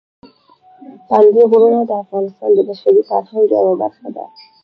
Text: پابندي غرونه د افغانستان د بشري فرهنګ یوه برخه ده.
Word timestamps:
پابندي 1.07 1.43
غرونه 1.51 1.79
د 1.85 1.91
افغانستان 2.03 2.49
د 2.55 2.59
بشري 2.69 3.01
فرهنګ 3.09 3.45
یوه 3.55 3.73
برخه 3.81 4.07
ده. 4.15 4.25